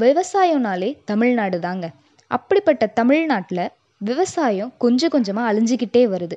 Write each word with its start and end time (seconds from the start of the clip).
விவசாயம்னாலே 0.00 0.90
தமிழ்நாடு 1.04 1.58
தாங்க. 1.60 1.86
அப்படிப்பட்ட 2.30 2.84
தமிழ்நாட்டில் 2.98 3.64
விவசாயம் 4.00 4.70
கொஞ்சம் 4.78 5.12
கொஞ்சமாக 5.14 5.48
அழிஞ்சிக்கிட்டே 5.50 6.02
வருது. 6.14 6.36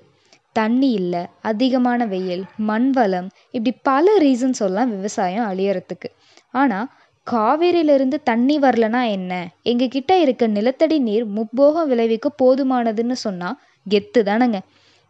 தண்ணி 0.55 0.89
இல்லை 0.91 1.21
அதிகமான 1.41 2.05
வெயில் 2.05 2.43
மண் 2.69 2.89
வளம் 2.91 3.29
இப்படி 3.51 3.71
பல 3.83 4.05
ரீசன் 4.23 4.59
சொல்லலாம் 4.59 4.91
விவசாயம் 4.95 5.47
அழியறதுக்கு. 5.51 6.09
ஆனால் 6.53 6.89
காவேரியிலிருந்து 7.27 8.17
தண்ணி 8.23 8.55
வரலனா 8.59 9.01
என்ன? 9.17 9.33
எங்ககிட்ட 9.63 10.11
இருக்க 10.23 10.47
நிலத்தடி 10.47 10.97
நீர் 10.99 11.25
முப்போகம் 11.37 11.89
விளைவிக்க 11.91 12.29
போதுமானதுன்னு 12.41 13.17
சொன்னால் 13.25 13.59
கெத்து 13.85 14.21
தானங்க. 14.23 14.59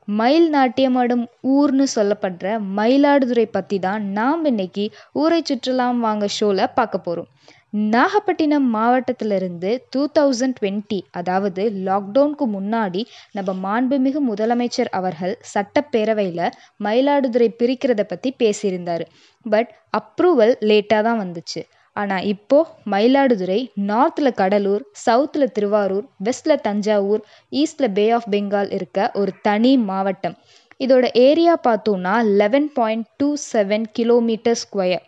மயில் 0.07 0.48
நாட்டியமாடும் 0.49 1.26
ஊர்னு 1.55 1.85
சொல்லப்படுற 1.95 2.48
மயிலாடுதுறை 2.77 3.45
பற்றி 3.51 3.77
தான் 3.79 4.01
நாம் 4.12 4.41
இன்னைக்கு 4.45 4.85
ஊரை 5.13 5.40
சுற்றலாம் 5.41 5.99
வாங்க 5.99 6.27
ஷோவில் 6.38 6.73
பார்க்க 6.76 7.05
போகிறோம் 7.05 7.29
நாகப்பட்டினம் 7.73 8.66
மாவட்டத்திலிருந்து 8.73 9.70
டூ 9.93 10.02
தௌசண்ட் 10.18 10.55
டுவெண்ட்டி 10.57 10.98
அதாவது 11.12 11.63
லாக்டவுனுக்கு 11.88 12.46
முன்னாடி 12.55 13.02
நம்ம 13.32 13.54
மாண்புமிகு 13.63 14.20
முதலமைச்சர் 14.27 14.91
அவர்கள் 14.91 15.34
சட்டப்பேரவையில் 15.54 16.54
மயிலாடுதுறை 16.80 17.48
பிரிக்கிறத 17.62 18.04
பற்றி 18.04 18.32
பேசியிருந்தார். 18.41 19.05
பட் 19.46 19.71
அப்ரூவல் 19.93 20.54
லேட்டாக 20.70 21.02
தான் 21.02 21.21
வந்துச்சு. 21.24 21.63
ஆனால் 21.96 22.27
இப்போது 22.34 22.70
மயிலாடுதுறை 22.93 23.57
நார்த்தில் 23.90 24.37
கடலூர் 24.41 24.85
சவுத்தில் 25.05 25.54
திருவாரூர் 25.58 26.05
வெஸ்டில் 26.27 26.63
தஞ்சாவூர் 26.68 27.24
ஈஸ்டில் 27.52 27.93
பே 27.98 28.05
ஆஃப் 28.12 28.30
பெங்கால் 28.35 28.71
இருக்க 28.71 29.10
ஒரு 29.13 29.34
தனி 29.41 29.74
மாவட்டம். 29.90 30.37
இதோட 30.80 31.05
ஏரியா 31.27 31.58
பார்த்தோன்னா 31.68 32.15
eleven 32.40 32.70
point 32.77 33.10
two 33.18 33.32
seven 33.52 33.90
kilometre 33.98 34.62
square 34.63 35.04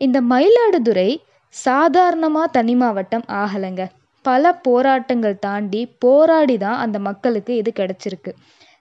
இந்த 0.00 0.18
மயிலாடுதுறை 0.32 1.10
சாதாரணமாக 1.54 2.52
தனி 2.56 2.74
மாவட்டம் 2.74 3.24
ஆகலைங்க. 3.42 3.84
பல 4.24 4.52
போராட்டங்கள் 4.66 5.36
தாண்டி 5.38 5.80
போராடி 5.98 6.56
தான் 6.58 6.78
அந்த 6.84 6.98
மக்களுக்கு 7.08 7.52
இது 7.56 7.70
கிடச்சிருக்கு. 7.80 8.32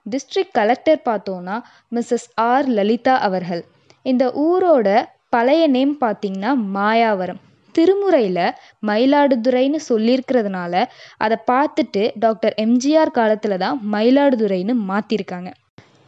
டிஸ்ட்ரிக்ட் 0.06 0.56
கலெக்டர் 0.60 1.02
பார்த்தோன்னா 1.10 1.56
மிஸ்ஸஸ் 1.96 2.30
ஆர் 2.50 2.68
லலிதா 2.78 3.16
அவர்கள். 3.28 3.64
இந்த 4.06 4.26
ஊரோட 4.48 4.90
பழைய 5.30 5.64
நேம் 5.68 5.94
பார்த்தீங்கன்னா 6.04 6.52
மாயாவரம். 6.78 7.42
திருமுறையில் 7.76 8.54
மயிலாடுதுறைன்னு 8.90 9.80
சொல்லியிருக்கிறதுனால 9.90 10.74
அதை 11.18 11.38
பார்த்துட்டு 11.52 12.04
டாக்டர் 12.20 12.56
எம்ஜிஆர் 12.64 13.12
காலத்தில் 13.12 13.62
தான் 13.66 13.78
மயிலாடுதுறைன்னு 13.94 14.76
மாற்றிருக்காங்க 14.92 15.50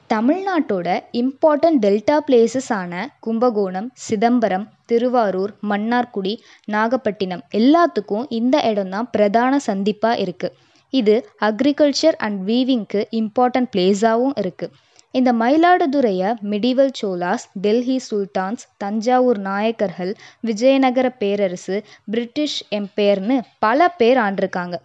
தமிழ்நாட்டோட 0.09 0.88
இம்பார்ட்டன்ட் 1.13 1.81
டெல்டா 1.81 2.15
பிளேசஸான 2.19 2.93
கும்பகோணம் 3.19 3.89
சிதம்பரம் 3.97 4.65
திருவாரூர் 4.85 5.53
மன்னார்குடி 5.63 6.33
நாகப்பட்டினம் 6.67 7.43
எல்லாத்துக்கும் 7.52 8.25
இந்த 8.30 8.57
இடம் 8.63 8.89
தான் 8.89 9.09
பிரதான 9.11 9.59
சந்திப்பாக 9.67 10.21
இருக்குது 10.21 10.55
இது 10.93 11.15
அக்ரிகல்ச்சர் 11.41 12.17
அண்ட் 12.17 12.39
வீவிங்க்கு 12.47 13.02
இம்பார்ட்டன்ட் 13.11 13.71
பிளேஸாகவும் 13.71 14.37
இருக்குது 14.37 14.75
இந்த 15.14 15.30
மயிலாடுதுறையை 15.33 16.31
மிடிவல் 16.43 16.93
சோலாஸ் 16.99 17.45
டெல்லி 17.61 17.97
சுல்தான்ஸ் 18.09 18.65
தஞ்சாவூர் 18.77 19.39
நாயக்கர்கள் 19.41 20.11
விஜயநகர 20.41 21.08
பேரரசு 21.20 21.77
பிரிட்டிஷ் 22.11 22.59
எம்பையர்னு 22.71 23.37
பல 23.59 23.87
பேர் 23.97 24.17
ஆண்டிருக்காங்க. 24.17 24.77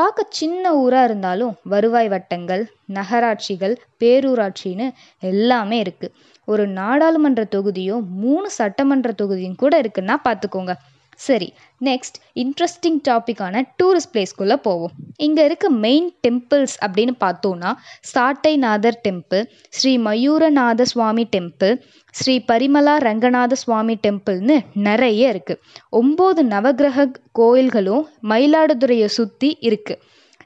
பார்க்க 0.00 0.22
சின்ன 0.30 0.64
ஊராக 0.74 1.06
இருந்தாலும் 1.08 1.54
வருவாய் 1.72 2.08
வட்டங்கள் 2.08 2.62
நகராட்சிகள் 2.92 3.74
பேரூராட்சின்னு 4.00 4.86
எல்லாமே 5.22 5.78
இருக்குது 5.84 6.14
ஒரு 6.48 6.64
நாடாளுமன்ற 6.78 7.42
தொகுதியும் 7.54 8.04
மூணு 8.22 8.48
சட்டமன்ற 8.58 9.10
தொகுதியும் 9.12 9.58
கூட 9.62 9.72
இருக்குன்னா 9.82 10.16
பார்த்துக்கோங்க. 10.26 10.74
சரி 11.20 11.48
நெக்ஸ்ட் 11.84 12.16
இன்ட்ரெஸ்டிங் 12.34 12.98
டாப்பிக்கான 13.08 13.62
டூரிஸ்ட் 13.78 14.12
பிளேஸ்க்குள்ளே 14.12 14.56
போவோம். 14.62 14.92
இங்கே 15.16 15.44
இருக்க 15.44 15.70
மெயின் 15.70 16.08
டெம்பிள்ஸ் 16.26 16.76
அப்படின்னு 16.86 17.14
பார்த்தோன்னா 17.24 17.70
சாட்டைநாதர் 18.12 18.98
டெம்பிள் 19.08 19.42
ஸ்ரீ 19.68 19.92
மயூரநாத 19.98 20.82
சுவாமி 20.82 21.24
டெம்பிள் 21.36 21.74
ஸ்ரீ 22.14 22.36
பரிமலா 22.48 22.94
ரங்கநாத 22.98 23.52
சுவாமி 23.54 23.98
டெம்பிள்னு 24.06 24.56
நிறைய 24.80 25.32
இருக்குது 25.32 25.60
ஒம்பது 25.92 26.42
நவகிரக 26.44 27.06
கோயில்களும் 27.32 28.06
மயிலாடுதுறையை 28.28 29.10
சுற்றி 29.10 29.58
இருக்குது 29.60 30.00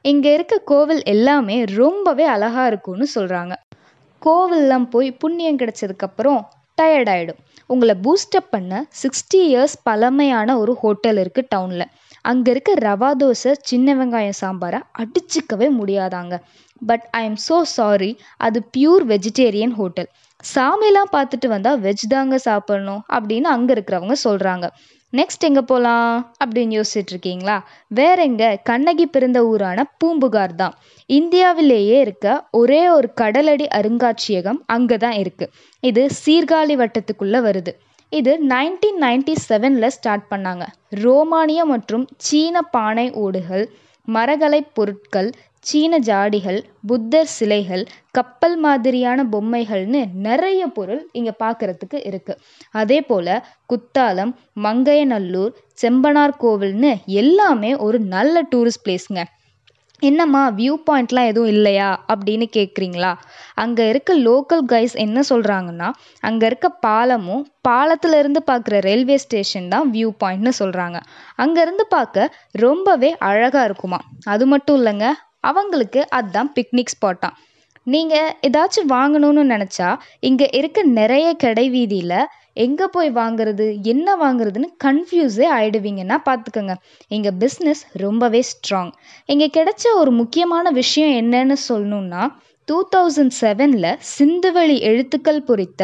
இங்கே 0.05 0.31
இருக்க 0.33 0.55
கோவில் 0.65 1.03
எல்லாமே 1.05 1.65
ரொம்பவே 1.75 2.25
அழகாக 2.25 2.67
இருக்கும்னு 2.67 3.07
சொல்கிறாங்க 3.15 3.53
கோவில்லாம் 4.21 4.85
போய் 4.89 5.09
புண்ணியம் 5.11 5.59
கிடைச்சதுக்கப்புறம் 5.59 6.41
டயர்டாயிடும் 6.77 7.41
உங்களை 7.69 7.95
பூஸ்டப் 8.03 8.51
பண்ண 8.51 8.73
சிக்ஸ்டி 9.01 9.39
இயர்ஸ் 9.49 9.75
பழமையான 9.83 10.57
ஒரு 10.57 10.73
ஹோட்டல் 10.73 11.17
இருக்குது 11.17 11.49
டவுனில் 11.55 11.87
அங்கே 12.25 12.49
இருக்க 12.51 12.71
ரவா 12.79 13.09
தோசை 13.21 13.51
சின்ன 13.61 13.95
வெங்காயம் 13.95 14.39
சாம்பாரை 14.41 14.79
அடிச்சுக்கவே 14.99 15.67
முடியாதாங்க. 15.79 16.35
But 16.81 17.05
I 17.11 17.21
am 17.25 17.39
so 17.47 17.57
sorry 17.73 18.11
அது 18.37 18.59
பியூர் 18.73 19.03
வெஜிடேரியன் 19.05 19.75
ஹோட்டல் 19.75 20.09
சாமிலாம் 20.43 21.11
பார்த்துட்டு 21.11 21.47
வந்தால் 21.47 21.79
வெஜ் 21.79 22.05
தாங்க 22.07 22.37
சாப்பிடணும் 22.37 23.03
அப்படின்னு 23.13 23.47
அங்கே 23.47 23.73
இருக்கிறவங்க 23.73 24.15
சொல்கிறாங்க 24.23 24.65
நெக்ஸ்ட் 25.13 25.45
எங்கே 25.47 25.61
போகலாம் 25.61 26.31
அப்படின்னு 26.43 26.73
யோசிச்சுட்ருக்கீங்களா? 26.77 27.55
வேற 27.87 28.17
எங்கே? 28.23 28.49
கண்ணகி 28.63 29.05
பிறந்த 29.05 29.39
ஊரான 29.45 29.83
பூம்புகார் 29.97 30.55
தான். 30.55 30.73
இந்தியாவிலேயே 31.09 31.97
இருக்க 31.99 32.47
ஒரே 32.51 32.89
ஒரு 32.89 33.09
கடலடி 33.21 33.67
அருங்காட்சியகம் 33.77 34.59
அங்கே 34.65 34.97
தான் 34.97 35.17
இருக்குது 35.23 35.51
இது 35.79 36.03
சீர்காழி 36.25 36.75
வட்டத்துக்குள்ளே 36.81 37.41
வருது. 37.47 37.73
இது 38.09 38.33
நைன்டீன் 38.47 38.99
நைன்டி 39.05 39.35
செவனில் 39.49 39.87
ஸ்டார்ட் 39.87 40.27
பண்ணாங்க. 40.33 40.65
ரோமானிய 41.03 41.65
மற்றும் 41.65 42.07
சீன 42.17 42.61
பானை 42.61 43.11
ஓடுகள் 43.11 43.65
மரகலைப் 44.07 44.73
பொருட்கள் 44.73 45.29
சீன 45.59 45.97
ஜாடிகள் 45.99 46.57
புத்தர் 46.87 47.29
சிலைகள் 47.29 47.83
கப்பல் 48.11 48.57
மாதிரியான 48.57 49.23
பொம்மைகள்னு 49.23 50.01
நிறைய 50.17 50.67
பொருள் 50.67 51.01
இங்கே 51.11 51.33
பார்க்குறதுக்கு 51.39 51.99
இருக்குது 52.05 52.41
அதே 52.71 53.01
போல் 53.01 53.31
குத்தாலம் 53.65 54.33
மங்கையநல்லூர் 54.63 55.55
செம்பனார் 55.73 56.39
கோவில்னு 56.41 56.91
எல்லாமே 57.15 57.71
ஒரு 57.77 57.99
நல்ல 58.07 58.45
டூரிஸ்ட் 58.51 58.85
ப்ளேஸுங்க 58.85 59.23
என்னம்மா 60.01 60.41
வியூ 60.57 60.73
பாயிண்ட்லாம் 60.87 61.27
எதுவும் 61.27 61.47
இல்லையா? 61.47 61.89
அப்படின்னு 62.09 62.45
கேட்குறீங்களா 62.53 63.11
அங்கே 63.55 63.83
இருக்க 63.89 64.13
லோக்கல் 64.19 64.63
கைஸ் 64.71 64.95
என்ன 64.97 65.19
சொல்கிறாங்கன்னா 65.29 65.89
அங்கே 66.23 66.45
இருக்க 66.45 66.67
பாலமும் 66.79 67.43
பாலத்திலிருந்து 67.61 68.41
பார்க்குற 68.47 68.79
ரயில்வே 68.79 69.17
ஸ்டேஷன் 69.17 69.69
தான் 69.69 69.89
வியூ 69.91 70.09
பாயிண்ட்னு 70.23 70.53
சொல்கிறாங்க 70.59 70.99
அங்கேருந்து 71.37 71.85
பார்க்க 71.89 72.29
ரொம்பவே 72.59 73.11
அழகாக 73.21 73.65
இருக்குமா? 73.65 73.99
அது 74.25 74.45
மட்டும் 74.45 74.77
இல்லைங்க 74.77 75.07
அவங்களுக்கு 75.41 76.01
அதுதான் 76.09 76.51
பிக்னிக் 76.55 76.93
ஸ்பாட்டாம் 76.95 77.37
நீங்கள் 77.87 78.31
ஏதாச்சும் 78.47 78.91
வாங்கணும்னு 78.91 79.43
நினச்சா 79.51 79.89
இங்கே 80.21 80.47
இருக்க 80.53 80.79
நிறைய 80.93 81.27
கடை 81.37 81.69
வீதியில் 81.69 82.17
எங்கே 82.55 82.85
போய் 82.91 83.11
வாங்குறது 83.11 83.67
என்ன 83.83 84.15
வாங்குறதுன்னு 84.15 84.69
கன்ஃபியூஸே 84.83 85.47
ஆகிடுவீங்கன்னா 85.57 86.17
பார்த்துக்கோங்க 86.25 86.75
எங்கள் 87.07 87.35
பிஸ்னஸ் 87.39 87.83
ரொம்பவே 87.93 88.41
ஸ்ட்ராங் 88.49 88.91
இங்கே 89.25 89.49
கிடைச்ச 89.53 89.93
ஒரு 89.95 90.11
முக்கியமான 90.11 90.71
விஷயம் 90.71 91.15
என்னன்னு 91.21 91.57
சொல்லணுன்னா 91.69 92.23
டூ 92.67 92.77
தௌசண்ட் 92.95 93.35
செவனில் 93.41 93.91
சிந்துவெளி 94.17 94.77
எழுத்துக்கள் 94.79 95.41
பொறித்த 95.41 95.81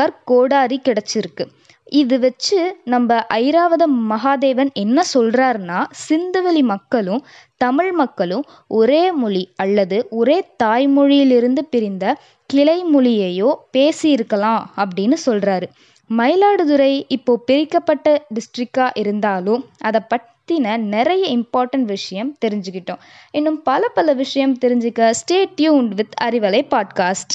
கற்கோடாரி 0.00 0.78
கிடச்சிருக்கு. 0.86 1.44
இது 1.92 2.18
வச்சு 2.18 2.58
நம்ம 2.84 3.18
ஐராவத 3.34 3.84
மகாதேவன் 4.08 4.70
என்ன 4.72 5.02
சொல்கிறாருன்னா 5.14 5.80
சிந்துவெளி 6.08 6.62
மக்களும் 6.62 7.22
தமிழ் 7.56 7.92
மக்களும் 7.92 8.44
ஒரே 8.68 9.02
மொழி 9.12 9.42
அல்லது 9.56 9.98
ஒரே 10.10 10.38
தாய்மொழியிலிருந்து 10.64 11.62
பிரிந்த 11.70 12.16
கிளை 12.50 12.78
மொழியையோ 12.94 13.50
பேசியிருக்கலாம் 13.72 14.64
அப்படின்னு 14.76 15.18
சொல்கிறாரு 15.26 15.68
மயிலாடுதுறை 16.10 17.04
இப்போ 17.08 17.36
பிரிக்கப்பட்ட 17.36 18.26
டிஸ்ட்ரிக்டாக 18.34 18.90
இருந்தாலும் 18.94 19.64
அதை 19.78 20.00
பற்றின 20.14 20.76
நிறைய 20.76 21.38
இம்பார்ட்டன்ட் 21.38 21.82
விஷயம் 21.82 22.36
தெரிஞ்சுக்கிட்டோம். 22.46 22.98
இன்னும் 23.30 23.62
பல 23.62 23.88
பல 23.88 24.12
விஷயம் 24.12 24.58
தெரிஞ்சுக்க 24.60 25.10
stay 25.10 25.44
tuned 25.56 25.88
with 25.88 26.14
Arivalai 26.20 26.60
podcast 26.70 27.34